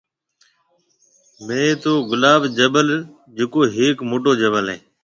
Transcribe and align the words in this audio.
مهيَ 1.45 1.69
تو 1.83 1.93
گلاب 2.09 2.41
جبل 2.57 2.87
جڪو 3.37 3.61
هيڪ 3.75 3.97
موٽو 4.09 4.31
جبل 4.41 4.65
هيَ۔ 4.73 4.77